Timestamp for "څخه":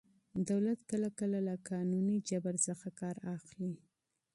2.67-2.87